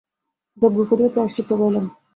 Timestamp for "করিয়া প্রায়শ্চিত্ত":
0.89-1.51